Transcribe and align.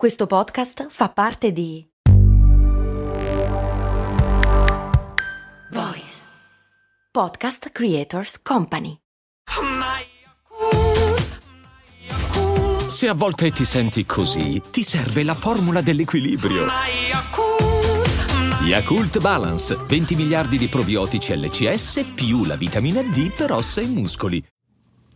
Questo 0.00 0.26
podcast 0.26 0.86
fa 0.88 1.10
parte 1.10 1.52
di 1.52 1.86
Voice 5.72 6.22
Podcast 7.10 7.68
Creators 7.68 8.40
Company. 8.40 8.96
Se 12.88 13.08
a 13.08 13.12
volte 13.12 13.50
ti 13.50 13.66
senti 13.66 14.06
così, 14.06 14.62
ti 14.70 14.82
serve 14.82 15.22
la 15.22 15.34
formula 15.34 15.82
dell'equilibrio. 15.82 16.64
Yakult 18.62 19.20
Balance, 19.20 19.76
20 19.86 20.14
miliardi 20.14 20.56
di 20.56 20.68
probiotici 20.68 21.36
LCS 21.36 22.12
più 22.14 22.46
la 22.46 22.56
vitamina 22.56 23.02
D 23.02 23.34
per 23.34 23.52
ossa 23.52 23.82
e 23.82 23.86
muscoli. 23.86 24.42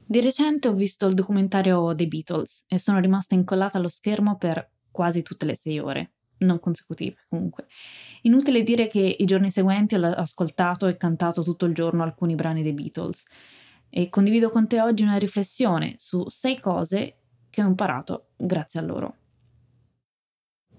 Di 0.07 0.21
recente 0.21 0.69
ho 0.69 0.75
visto 0.75 1.07
il 1.07 1.15
documentario 1.15 1.95
dei 1.95 2.07
Beatles 2.07 2.67
e 2.69 2.77
sono 2.77 3.01
rimasta 3.01 3.35
incollata 3.35 3.79
allo 3.79 3.89
schermo 3.89 4.37
per 4.37 4.73
quasi 4.95 5.23
tutte 5.23 5.45
le 5.45 5.57
sei 5.57 5.81
ore, 5.81 6.13
non 6.39 6.61
consecutive 6.61 7.17
comunque. 7.29 7.67
Inutile 8.23 8.63
dire 8.63 8.87
che 8.87 9.17
i 9.19 9.25
giorni 9.25 9.51
seguenti 9.51 9.97
ho 9.97 10.05
ascoltato 10.05 10.87
e 10.87 10.97
cantato 10.97 11.43
tutto 11.43 11.65
il 11.67 11.75
giorno 11.75 12.05
alcuni 12.05 12.37
brani 12.37 12.63
dei 12.63 12.73
Beatles 12.73 13.25
e 13.91 14.09
condivido 14.09 14.51
con 14.51 14.69
te 14.69 14.81
oggi 14.81 15.03
una 15.03 15.17
riflessione 15.17 15.95
su 15.97 16.29
sei 16.29 16.61
cose 16.61 17.17
che 17.51 17.61
ho 17.61 17.67
imparato 17.67 18.29
grazie 18.37 18.79
a 18.79 18.85
loro. 18.85 19.17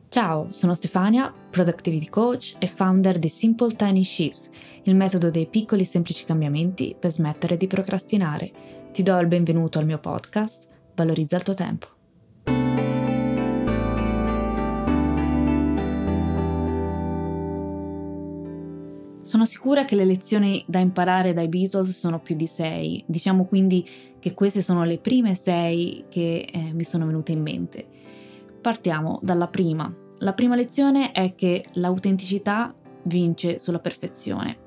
Ciao, 0.07 0.49
sono 0.53 0.75
Stefania, 0.75 1.29
Productivity 1.29 2.07
Coach 2.07 2.55
e 2.59 2.67
founder 2.67 3.19
di 3.19 3.27
Simple 3.27 3.75
Tiny 3.75 4.05
Shifts, 4.05 4.49
il 4.83 4.95
metodo 4.95 5.29
dei 5.29 5.45
piccoli 5.45 5.83
semplici 5.83 6.23
cambiamenti 6.23 6.95
per 6.97 7.11
smettere 7.11 7.57
di 7.57 7.67
procrastinare. 7.67 8.89
Ti 8.93 9.03
do 9.03 9.19
il 9.19 9.27
benvenuto 9.27 9.77
al 9.79 9.85
mio 9.85 9.99
podcast, 9.99 10.69
Valorizza 10.95 11.35
il 11.35 11.43
tuo 11.43 11.53
tempo. 11.53 11.94
Sono 19.25 19.45
sicura 19.45 19.85
che 19.85 19.95
le 19.95 20.05
lezioni 20.05 20.63
da 20.67 20.77
imparare 20.77 21.33
dai 21.33 21.47
Beatles 21.47 21.97
sono 21.97 22.19
più 22.19 22.35
di 22.35 22.45
sei, 22.45 23.03
diciamo 23.07 23.45
quindi 23.45 23.83
che 24.19 24.35
queste 24.35 24.61
sono 24.61 24.83
le 24.83 24.99
prime 24.99 25.33
sei 25.33 26.05
che 26.09 26.47
eh, 26.47 26.71
mi 26.73 26.83
sono 26.83 27.07
venute 27.07 27.31
in 27.31 27.41
mente. 27.41 27.87
Partiamo 28.61 29.19
dalla 29.23 29.47
prima. 29.47 29.91
La 30.19 30.33
prima 30.33 30.55
lezione 30.55 31.11
è 31.11 31.33
che 31.33 31.63
l'autenticità 31.73 32.71
vince 33.05 33.57
sulla 33.57 33.79
perfezione. 33.79 34.57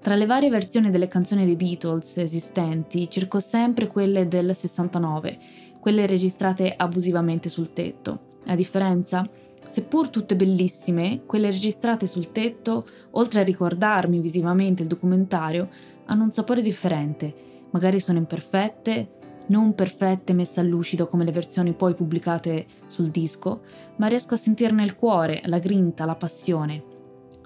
Tra 0.00 0.16
le 0.16 0.26
varie 0.26 0.50
versioni 0.50 0.90
delle 0.90 1.06
canzoni 1.06 1.44
dei 1.44 1.54
Beatles 1.54 2.16
esistenti, 2.16 3.08
cerco 3.08 3.38
sempre 3.38 3.86
quelle 3.86 4.26
del 4.26 4.52
69, 4.52 5.38
quelle 5.78 6.08
registrate 6.08 6.74
abusivamente 6.76 7.48
sul 7.48 7.72
tetto. 7.72 8.40
A 8.46 8.56
differenza, 8.56 9.24
Seppur 9.64 10.08
tutte 10.08 10.36
bellissime, 10.36 11.22
quelle 11.24 11.50
registrate 11.50 12.06
sul 12.06 12.30
tetto, 12.30 12.86
oltre 13.12 13.40
a 13.40 13.44
ricordarmi 13.44 14.18
visivamente 14.20 14.82
il 14.82 14.88
documentario, 14.88 15.68
hanno 16.06 16.24
un 16.24 16.30
sapore 16.30 16.62
differente. 16.62 17.34
Magari 17.70 18.00
sono 18.00 18.18
imperfette, 18.18 19.20
non 19.46 19.74
perfette 19.74 20.32
messe 20.32 20.60
a 20.60 20.62
lucido 20.62 21.06
come 21.06 21.24
le 21.24 21.32
versioni 21.32 21.72
poi 21.72 21.94
pubblicate 21.94 22.66
sul 22.86 23.08
disco, 23.08 23.62
ma 23.96 24.06
riesco 24.06 24.34
a 24.34 24.38
sentirne 24.38 24.84
il 24.84 24.96
cuore, 24.96 25.40
la 25.46 25.58
grinta, 25.58 26.04
la 26.04 26.16
passione. 26.16 26.84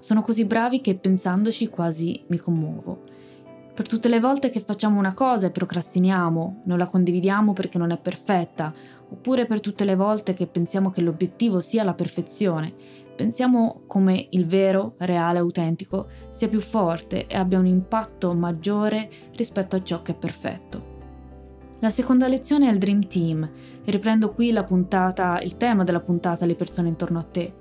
Sono 0.01 0.23
così 0.23 0.45
bravi 0.45 0.81
che 0.81 0.97
pensandoci 0.97 1.69
quasi 1.69 2.23
mi 2.29 2.39
commuovo. 2.39 3.15
Per 3.77 3.87
tutte 3.87 4.09
le 4.09 4.21
volte 4.21 4.49
che 4.49 4.59
facciamo 4.59 4.99
una 4.99 5.13
cosa 5.13 5.49
e 5.49 5.51
procrastiniamo, 5.51 6.63
non 6.65 6.79
la 6.79 6.87
condividiamo 6.87 7.53
perché 7.53 7.77
non 7.77 7.91
è 7.91 7.99
perfetta, 7.99 8.73
oppure 9.11 9.45
per 9.45 9.61
tutte 9.61 9.85
le 9.85 9.95
volte 9.95 10.33
che 10.33 10.47
pensiamo 10.47 10.89
che 10.89 11.03
l'obiettivo 11.03 11.61
sia 11.61 11.85
la 11.85 11.93
perfezione, 11.93 12.73
pensiamo 13.15 13.83
come 13.87 14.29
il 14.31 14.47
vero, 14.47 14.95
reale, 14.97 15.41
autentico 15.41 16.09
sia 16.31 16.49
più 16.49 16.63
forte 16.63 17.27
e 17.27 17.37
abbia 17.37 17.59
un 17.59 17.67
impatto 17.67 18.33
maggiore 18.33 19.11
rispetto 19.35 19.77
a 19.77 19.83
ciò 19.83 20.01
che 20.01 20.13
è 20.13 20.17
perfetto. 20.17 20.95
La 21.81 21.91
seconda 21.91 22.29
lezione 22.29 22.71
è 22.71 22.73
il 22.73 22.79
Dream 22.79 23.07
Team 23.07 23.43
e 23.85 23.91
riprendo 23.91 24.33
qui 24.33 24.53
la 24.53 24.65
puntata, 24.65 25.39
il 25.43 25.59
tema 25.59 25.85
della 25.85 26.01
puntata 26.01 26.47
Le 26.47 26.55
persone 26.55 26.89
intorno 26.89 27.19
a 27.19 27.25
te. 27.25 27.53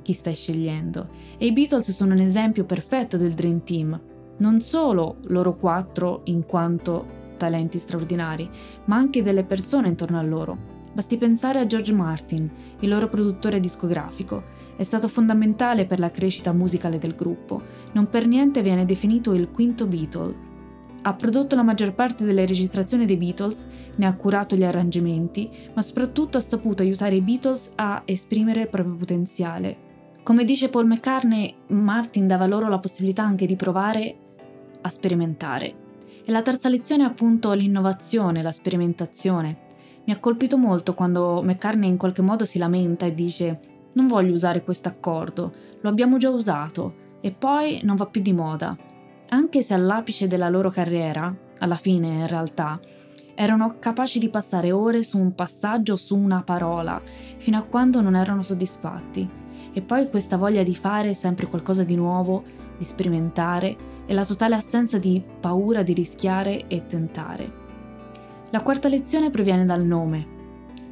Chi 0.00 0.14
stai 0.14 0.34
scegliendo? 0.34 1.08
E 1.36 1.44
i 1.44 1.52
Beatles 1.52 1.90
sono 1.90 2.14
un 2.14 2.20
esempio 2.20 2.64
perfetto 2.64 3.18
del 3.18 3.34
Dream 3.34 3.62
Team 3.62 4.12
non 4.38 4.60
solo 4.60 5.16
loro 5.26 5.56
quattro 5.56 6.22
in 6.24 6.46
quanto 6.46 7.22
talenti 7.36 7.78
straordinari, 7.78 8.48
ma 8.86 8.96
anche 8.96 9.22
delle 9.22 9.44
persone 9.44 9.88
intorno 9.88 10.18
a 10.18 10.22
loro. 10.22 10.72
Basti 10.92 11.16
pensare 11.16 11.58
a 11.58 11.66
George 11.66 11.92
Martin, 11.92 12.48
il 12.80 12.88
loro 12.88 13.08
produttore 13.08 13.60
discografico. 13.60 14.42
È 14.76 14.82
stato 14.82 15.08
fondamentale 15.08 15.86
per 15.86 15.98
la 15.98 16.10
crescita 16.10 16.52
musicale 16.52 16.98
del 16.98 17.14
gruppo. 17.14 17.60
Non 17.92 18.08
per 18.08 18.26
niente 18.26 18.62
viene 18.62 18.84
definito 18.84 19.32
il 19.32 19.50
quinto 19.50 19.86
Beatle. 19.86 20.52
Ha 21.02 21.12
prodotto 21.12 21.54
la 21.54 21.62
maggior 21.62 21.94
parte 21.94 22.24
delle 22.24 22.46
registrazioni 22.46 23.04
dei 23.04 23.16
Beatles, 23.16 23.66
ne 23.96 24.06
ha 24.06 24.16
curato 24.16 24.56
gli 24.56 24.64
arrangiamenti, 24.64 25.50
ma 25.74 25.82
soprattutto 25.82 26.38
ha 26.38 26.40
saputo 26.40 26.82
aiutare 26.82 27.16
i 27.16 27.20
Beatles 27.20 27.72
a 27.74 28.02
esprimere 28.04 28.62
il 28.62 28.68
proprio 28.68 28.94
potenziale. 28.94 29.83
Come 30.24 30.46
dice 30.46 30.70
Paul 30.70 30.86
McCartney, 30.86 31.54
Martin 31.66 32.26
dava 32.26 32.46
loro 32.46 32.66
la 32.70 32.78
possibilità 32.78 33.22
anche 33.22 33.44
di 33.44 33.56
provare 33.56 34.16
a 34.80 34.88
sperimentare. 34.88 35.74
E 36.24 36.32
la 36.32 36.40
terza 36.40 36.70
lezione 36.70 37.02
è 37.02 37.06
appunto 37.06 37.52
l'innovazione, 37.52 38.40
la 38.40 38.50
sperimentazione. 38.50 39.58
Mi 40.04 40.14
ha 40.14 40.18
colpito 40.18 40.56
molto 40.56 40.94
quando 40.94 41.42
McCartney 41.42 41.90
in 41.90 41.98
qualche 41.98 42.22
modo 42.22 42.46
si 42.46 42.56
lamenta 42.56 43.04
e 43.04 43.14
dice 43.14 43.60
non 43.92 44.08
voglio 44.08 44.32
usare 44.32 44.64
questo 44.64 44.88
accordo, 44.88 45.52
lo 45.82 45.90
abbiamo 45.90 46.16
già 46.16 46.30
usato 46.30 46.94
e 47.20 47.30
poi 47.30 47.80
non 47.82 47.96
va 47.96 48.06
più 48.06 48.22
di 48.22 48.32
moda. 48.32 48.74
Anche 49.28 49.60
se 49.60 49.74
all'apice 49.74 50.26
della 50.26 50.48
loro 50.48 50.70
carriera, 50.70 51.36
alla 51.58 51.76
fine 51.76 52.08
in 52.08 52.26
realtà, 52.26 52.80
erano 53.34 53.76
capaci 53.78 54.18
di 54.18 54.30
passare 54.30 54.72
ore 54.72 55.02
su 55.02 55.18
un 55.20 55.34
passaggio 55.34 55.96
su 55.96 56.16
una 56.16 56.42
parola, 56.42 56.98
fino 57.36 57.58
a 57.58 57.62
quando 57.64 58.00
non 58.00 58.16
erano 58.16 58.40
soddisfatti. 58.40 59.42
E 59.74 59.82
poi 59.82 60.08
questa 60.08 60.38
voglia 60.38 60.62
di 60.62 60.74
fare 60.74 61.12
sempre 61.12 61.46
qualcosa 61.46 61.84
di 61.84 61.96
nuovo, 61.96 62.42
di 62.78 62.84
sperimentare, 62.84 63.76
e 64.06 64.14
la 64.14 64.24
totale 64.24 64.54
assenza 64.54 64.98
di 64.98 65.22
paura 65.40 65.82
di 65.82 65.92
rischiare 65.92 66.66
e 66.68 66.86
tentare. 66.86 67.62
La 68.50 68.62
quarta 68.62 68.88
lezione 68.88 69.30
proviene 69.30 69.64
dal 69.64 69.84
nome. 69.84 70.26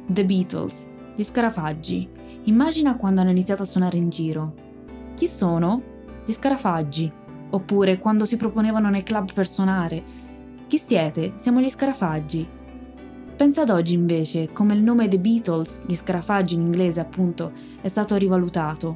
The 0.05 0.25
Beatles, 0.25 0.87
gli 1.15 1.23
scarafaggi. 1.23 2.09
Immagina 2.43 2.97
quando 2.97 3.21
hanno 3.21 3.29
iniziato 3.29 3.61
a 3.61 3.65
suonare 3.65 3.97
in 3.97 4.09
giro. 4.09 4.53
Chi 5.15 5.27
sono? 5.27 5.81
Gli 6.25 6.33
scarafaggi. 6.33 7.09
Oppure 7.51 7.99
quando 7.99 8.25
si 8.25 8.35
proponevano 8.35 8.89
nei 8.89 9.03
club 9.03 9.31
per 9.31 9.47
suonare. 9.47 10.03
Chi 10.67 10.77
siete? 10.77 11.33
Siamo 11.37 11.61
gli 11.61 11.69
scarafaggi. 11.69 12.61
Pensa 13.35 13.63
ad 13.63 13.69
oggi 13.69 13.95
invece, 13.95 14.49
come 14.53 14.75
il 14.75 14.83
nome 14.83 15.07
The 15.07 15.17
Beatles, 15.17 15.81
gli 15.85 15.95
scarafaggi 15.95 16.55
in 16.55 16.61
inglese 16.61 16.99
appunto, 16.99 17.51
è 17.81 17.87
stato 17.87 18.15
rivalutato. 18.15 18.95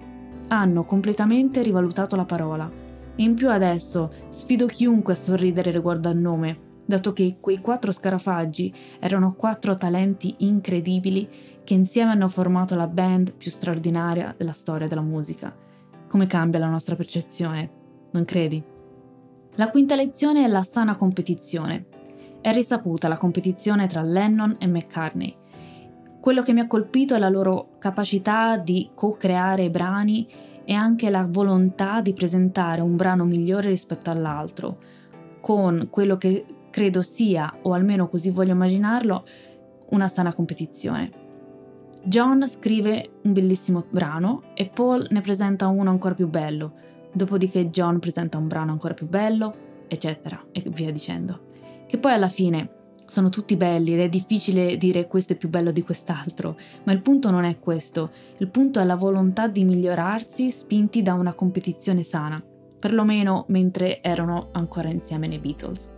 Hanno 0.49 0.83
completamente 0.85 1.61
rivalutato 1.63 2.15
la 2.15 2.25
parola 2.25 2.71
e 3.15 3.23
in 3.23 3.33
più 3.33 3.49
adesso 3.49 4.11
sfido 4.29 4.67
chiunque 4.67 5.13
a 5.13 5.15
sorridere 5.15 5.71
riguardo 5.71 6.07
al 6.07 6.17
nome, 6.17 6.59
dato 6.85 7.13
che 7.13 7.37
quei 7.41 7.59
quattro 7.59 7.91
scarafaggi 7.91 8.71
erano 8.99 9.33
quattro 9.33 9.75
talenti 9.75 10.35
incredibili 10.39 11.27
che 11.63 11.73
insieme 11.73 12.11
hanno 12.11 12.29
formato 12.29 12.75
la 12.75 12.87
band 12.87 13.33
più 13.33 13.49
straordinaria 13.51 14.33
della 14.37 14.53
storia 14.53 14.87
della 14.87 15.01
musica. 15.01 15.53
Come 16.07 16.27
cambia 16.27 16.59
la 16.59 16.69
nostra 16.69 16.95
percezione, 16.95 17.69
non 18.11 18.23
credi? 18.23 18.63
La 19.55 19.69
quinta 19.69 19.95
lezione 19.95 20.45
è 20.45 20.47
la 20.47 20.63
sana 20.63 20.95
competizione. 20.95 21.87
È 22.39 22.51
risaputa 22.51 23.07
la 23.07 23.17
competizione 23.17 23.87
tra 23.87 24.01
Lennon 24.01 24.55
e 24.59 24.67
McCartney. 24.67 25.35
Quello 26.19 26.41
che 26.41 26.53
mi 26.53 26.59
ha 26.59 26.67
colpito 26.67 27.15
è 27.15 27.19
la 27.19 27.29
loro 27.29 27.77
capacità 27.79 28.57
di 28.57 28.89
co-creare 28.93 29.69
brani 29.69 30.27
e 30.63 30.73
anche 30.73 31.09
la 31.09 31.25
volontà 31.27 32.01
di 32.01 32.13
presentare 32.13 32.81
un 32.81 32.95
brano 32.95 33.23
migliore 33.23 33.69
rispetto 33.69 34.09
all'altro, 34.09 34.77
con 35.39 35.87
quello 35.89 36.17
che 36.17 36.45
credo 36.69 37.01
sia, 37.01 37.59
o 37.61 37.73
almeno 37.73 38.07
così 38.07 38.29
voglio 38.29 38.51
immaginarlo, 38.51 39.25
una 39.91 40.07
sana 40.07 40.33
competizione. 40.33 41.25
John 42.03 42.47
scrive 42.47 43.19
un 43.23 43.33
bellissimo 43.33 43.83
brano 43.89 44.43
e 44.53 44.67
Paul 44.67 45.07
ne 45.09 45.21
presenta 45.21 45.67
uno 45.67 45.89
ancora 45.89 46.13
più 46.13 46.27
bello, 46.27 46.73
dopodiché 47.13 47.69
John 47.69 47.99
presenta 47.99 48.37
un 48.37 48.47
brano 48.47 48.71
ancora 48.71 48.93
più 48.93 49.07
bello, 49.07 49.55
eccetera, 49.87 50.41
e 50.51 50.63
via 50.69 50.91
dicendo. 50.91 51.46
Che 51.87 51.97
poi 51.97 52.11
alla 52.11 52.27
fine 52.27 52.69
sono 53.05 53.29
tutti 53.29 53.55
belli 53.55 53.93
ed 53.93 54.01
è 54.01 54.09
difficile 54.09 54.77
dire 54.77 55.07
questo 55.07 55.33
è 55.33 55.35
più 55.37 55.47
bello 55.47 55.71
di 55.71 55.81
quest'altro, 55.81 56.57
ma 56.83 56.91
il 56.91 57.01
punto 57.01 57.31
non 57.31 57.45
è 57.45 57.57
questo, 57.59 58.11
il 58.39 58.49
punto 58.49 58.81
è 58.81 58.83
la 58.83 58.97
volontà 58.97 59.47
di 59.47 59.63
migliorarsi 59.63 60.51
spinti 60.51 61.01
da 61.01 61.13
una 61.13 61.33
competizione 61.33 62.03
sana, 62.03 62.43
perlomeno 62.77 63.45
mentre 63.47 64.01
erano 64.01 64.49
ancora 64.51 64.89
insieme 64.89 65.27
nei 65.27 65.39
Beatles. 65.39 65.93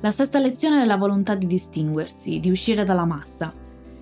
La 0.00 0.12
sesta 0.12 0.38
lezione 0.38 0.82
è 0.82 0.84
la 0.84 0.96
volontà 0.96 1.34
di 1.34 1.46
distinguersi, 1.46 2.38
di 2.38 2.50
uscire 2.50 2.84
dalla 2.84 3.04
massa. 3.04 3.52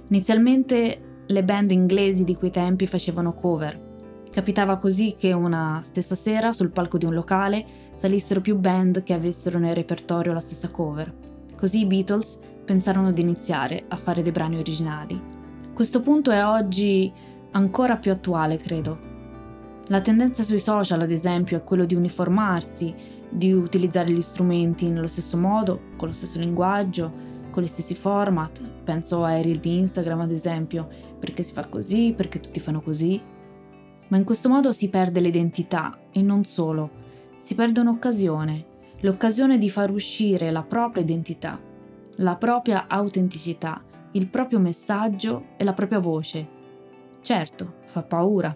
Inizialmente 0.08 1.22
le 1.26 1.44
band 1.44 1.70
inglesi 1.70 2.24
di 2.24 2.34
quei 2.34 2.50
tempi 2.50 2.86
facevano 2.86 3.32
cover. 3.32 3.91
Capitava 4.32 4.78
così 4.78 5.14
che 5.14 5.32
una 5.32 5.80
stessa 5.84 6.14
sera 6.14 6.52
sul 6.52 6.70
palco 6.70 6.96
di 6.96 7.04
un 7.04 7.12
locale 7.12 7.66
salissero 7.94 8.40
più 8.40 8.56
band 8.56 9.02
che 9.02 9.12
avessero 9.12 9.58
nel 9.58 9.74
repertorio 9.74 10.32
la 10.32 10.40
stessa 10.40 10.70
cover. 10.70 11.12
Così 11.54 11.80
i 11.80 11.86
Beatles 11.86 12.38
pensarono 12.64 13.10
di 13.10 13.20
iniziare 13.20 13.84
a 13.88 13.96
fare 13.96 14.22
dei 14.22 14.32
brani 14.32 14.56
originali. 14.56 15.20
Questo 15.74 16.00
punto 16.00 16.30
è 16.30 16.46
oggi 16.46 17.12
ancora 17.50 17.98
più 17.98 18.10
attuale, 18.10 18.56
credo. 18.56 19.10
La 19.88 20.00
tendenza 20.00 20.42
sui 20.42 20.58
social, 20.58 21.02
ad 21.02 21.10
esempio, 21.10 21.58
è 21.58 21.62
quello 21.64 21.84
di 21.84 21.94
uniformarsi, 21.94 22.94
di 23.28 23.52
utilizzare 23.52 24.10
gli 24.10 24.22
strumenti 24.22 24.88
nello 24.88 25.08
stesso 25.08 25.36
modo, 25.36 25.78
con 25.96 26.08
lo 26.08 26.14
stesso 26.14 26.38
linguaggio, 26.38 27.12
con 27.50 27.62
gli 27.62 27.66
stessi 27.66 27.94
format. 27.94 28.62
Penso 28.82 29.24
ai 29.24 29.42
reel 29.42 29.58
di 29.58 29.78
Instagram, 29.80 30.20
ad 30.20 30.32
esempio, 30.32 30.88
perché 31.18 31.42
si 31.42 31.52
fa 31.52 31.66
così, 31.68 32.14
perché 32.16 32.40
tutti 32.40 32.60
fanno 32.60 32.80
così. 32.80 33.31
Ma 34.12 34.18
in 34.18 34.24
questo 34.24 34.50
modo 34.50 34.72
si 34.72 34.90
perde 34.90 35.20
l'identità 35.20 35.98
e 36.12 36.20
non 36.20 36.44
solo, 36.44 36.90
si 37.38 37.54
perde 37.54 37.80
un'occasione, 37.80 38.66
l'occasione 39.00 39.56
di 39.56 39.70
far 39.70 39.90
uscire 39.90 40.50
la 40.50 40.62
propria 40.62 41.02
identità, 41.02 41.58
la 42.16 42.36
propria 42.36 42.88
autenticità, 42.88 43.82
il 44.10 44.26
proprio 44.28 44.58
messaggio 44.58 45.46
e 45.56 45.64
la 45.64 45.72
propria 45.72 45.98
voce. 45.98 46.46
Certo, 47.22 47.76
fa 47.86 48.02
paura. 48.02 48.54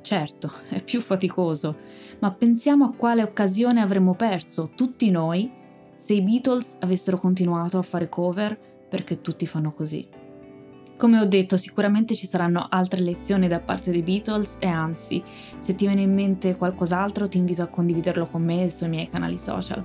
Certo, 0.00 0.50
è 0.70 0.82
più 0.82 1.02
faticoso, 1.02 1.76
ma 2.20 2.32
pensiamo 2.32 2.86
a 2.86 2.94
quale 2.94 3.22
occasione 3.22 3.82
avremmo 3.82 4.14
perso 4.14 4.70
tutti 4.74 5.10
noi 5.10 5.52
se 5.94 6.14
i 6.14 6.22
Beatles 6.22 6.78
avessero 6.80 7.18
continuato 7.18 7.76
a 7.76 7.82
fare 7.82 8.08
cover 8.08 8.58
perché 8.88 9.20
tutti 9.20 9.46
fanno 9.46 9.74
così. 9.74 10.08
Come 11.02 11.18
ho 11.18 11.26
detto, 11.26 11.56
sicuramente 11.56 12.14
ci 12.14 12.28
saranno 12.28 12.64
altre 12.70 13.00
lezioni 13.00 13.48
da 13.48 13.58
parte 13.58 13.90
dei 13.90 14.02
Beatles 14.02 14.58
e 14.60 14.68
anzi, 14.68 15.20
se 15.58 15.74
ti 15.74 15.84
viene 15.86 16.02
in 16.02 16.14
mente 16.14 16.56
qualcos'altro 16.56 17.26
ti 17.28 17.38
invito 17.38 17.60
a 17.60 17.66
condividerlo 17.66 18.28
con 18.28 18.44
me 18.44 18.70
sui 18.70 18.88
miei 18.88 19.08
canali 19.08 19.36
social. 19.36 19.84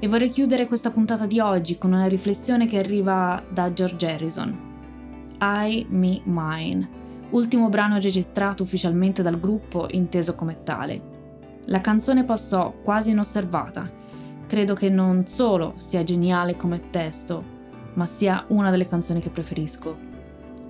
E 0.00 0.08
vorrei 0.08 0.30
chiudere 0.30 0.66
questa 0.66 0.90
puntata 0.90 1.26
di 1.26 1.38
oggi 1.38 1.78
con 1.78 1.92
una 1.92 2.06
riflessione 2.06 2.66
che 2.66 2.80
arriva 2.80 3.40
da 3.48 3.72
George 3.72 4.04
Harrison. 4.04 4.58
I, 5.40 5.86
Me, 5.88 6.20
Mine 6.24 6.88
ultimo 7.30 7.68
brano 7.68 8.00
registrato 8.00 8.64
ufficialmente 8.64 9.22
dal 9.22 9.38
gruppo 9.38 9.86
inteso 9.92 10.34
come 10.34 10.64
tale. 10.64 11.02
La 11.66 11.80
canzone 11.80 12.24
passò 12.24 12.72
quasi 12.82 13.12
inosservata. 13.12 13.88
Credo 14.48 14.74
che 14.74 14.90
non 14.90 15.24
solo 15.24 15.74
sia 15.76 16.02
geniale 16.02 16.56
come 16.56 16.90
testo, 16.90 17.44
ma 17.94 18.06
sia 18.06 18.44
una 18.48 18.72
delle 18.72 18.86
canzoni 18.86 19.20
che 19.20 19.30
preferisco. 19.30 20.10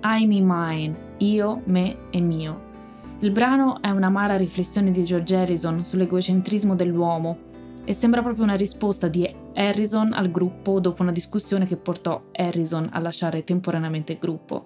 I 0.05 0.27
Me 0.27 0.41
Mine, 0.41 1.15
io, 1.19 1.61
me 1.63 2.09
e 2.09 2.19
mio. 2.19 2.71
Il 3.19 3.31
brano 3.31 3.81
è 3.81 3.89
un'amara 3.89 4.35
riflessione 4.35 4.91
di 4.91 5.01
George 5.01 5.33
Harrison 5.33 5.85
sull'egocentrismo 5.85 6.75
dell'uomo 6.75 7.37
e 7.85 7.93
sembra 7.93 8.21
proprio 8.21 8.43
una 8.43 8.55
risposta 8.55 9.07
di 9.07 9.25
Harrison 9.53 10.11
al 10.11 10.29
gruppo 10.29 10.81
dopo 10.81 11.03
una 11.03 11.13
discussione 11.13 11.65
che 11.65 11.77
portò 11.77 12.21
Harrison 12.33 12.89
a 12.91 12.99
lasciare 12.99 13.45
temporaneamente 13.45 14.11
il 14.11 14.19
gruppo. 14.19 14.65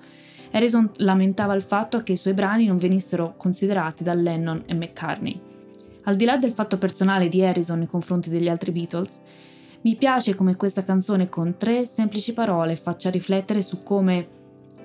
Harrison 0.50 0.90
lamentava 0.96 1.54
il 1.54 1.62
fatto 1.62 2.02
che 2.02 2.14
i 2.14 2.18
suoi 2.18 2.34
brani 2.34 2.66
non 2.66 2.80
venissero 2.80 3.36
considerati 3.38 4.04
da 4.04 4.16
Lennon 4.16 4.64
e 4.66 4.74
McCartney. 4.74 5.40
Al 6.06 6.16
di 6.16 6.26
là 6.26 6.38
del 6.38 6.52
fatto 6.52 6.80
personale 6.80 7.30
di 7.30 7.44
Harrison 7.44 7.78
nei 7.78 7.88
confronti 7.88 8.32
degli 8.32 8.50
altri 8.50 8.72
Beatles, 8.72 9.22
mi 9.82 9.96
piace 9.98 10.34
come 10.34 10.56
questa 10.56 10.84
canzone 10.84 11.30
con 11.30 11.58
tre 11.58 11.86
semplici 11.86 12.34
parole 12.34 12.76
faccia 12.76 13.12
riflettere 13.12 13.62
su 13.62 13.84
come 13.84 14.38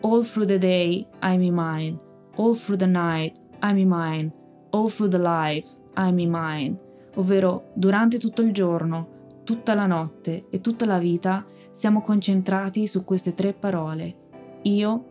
All 0.03 0.25
through 0.25 0.47
the 0.47 0.59
day 0.59 1.07
I'm 1.23 1.43
in 1.43 1.55
mine, 1.55 1.99
all 2.35 2.57
through 2.57 2.79
the 2.79 2.87
night 2.87 3.39
I'm 3.63 3.79
in 3.79 3.89
mine, 3.89 4.33
all 4.71 4.89
through 4.89 5.11
the 5.11 5.19
life 5.19 5.69
I'm 5.97 6.19
in 6.19 6.31
mine, 6.31 6.77
ovvero 7.15 7.71
durante 7.75 8.19
tutto 8.19 8.43
il 8.43 8.53
giorno, 8.53 9.41
tutta 9.45 9.75
la 9.75 9.87
notte 9.87 10.47
e 10.51 10.61
tutta 10.61 10.87
la 10.87 10.99
vita 10.99 11.45
siamo 11.71 12.03
concentrati 12.03 12.87
su 12.89 13.05
queste 13.05 13.35
tre 13.35 13.53
parole, 13.53 14.15
io, 14.63 15.05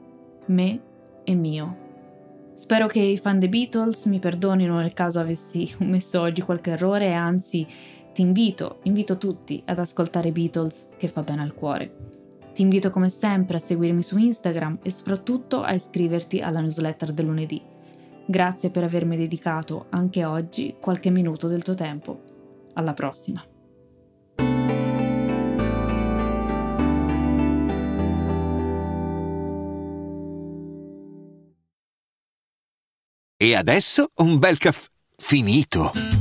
me 0.48 0.82
e 1.24 1.36
mio. 1.36 1.78
Spero 2.54 2.88
che 2.88 3.00
i 3.00 3.18
fan 3.18 3.40
dei 3.40 3.48
Beatles 3.50 4.06
mi 4.08 4.20
perdonino 4.20 4.76
nel 4.76 4.92
caso 4.94 5.20
avessi 5.20 5.74
messo 5.80 6.20
oggi 6.20 6.42
qualche 6.42 6.72
errore 6.72 7.06
e 7.06 7.14
anzi 7.14 7.66
ti 8.14 8.22
invito, 8.22 8.80
invito 8.84 9.18
tutti 9.18 9.64
ad 9.66 9.80
ascoltare 9.80 10.34
Beatles 10.34 10.90
che 10.98 11.08
fa 11.08 11.24
bene 11.24 11.44
al 11.44 11.54
cuore. 11.54 12.21
Ti 12.54 12.62
invito 12.62 12.90
come 12.90 13.10
sempre 13.10 13.58
a 13.58 13.60
seguirmi 13.60 14.02
su 14.02 14.18
Instagram 14.18 14.80
e 14.84 14.92
soprattutto 14.92 15.62
a 15.62 15.74
iscriverti 15.74 16.40
alla 16.40 16.60
newsletter 16.60 17.14
del 17.14 17.26
lunedì. 17.26 17.62
Grazie 18.26 18.70
per 18.70 18.84
avermi 18.84 19.18
dedicato 19.18 19.88
anche 19.90 20.26
oggi 20.26 20.76
qualche 20.80 21.10
minuto 21.10 21.48
del 21.48 21.64
tuo 21.64 21.76
tempo. 21.76 22.22
Alla 22.74 22.94
prossima! 22.94 23.44
E 33.38 33.56
adesso 33.56 34.12
un 34.18 34.38
bel 34.38 34.60
caffè 34.60 34.88
finito. 35.18 36.21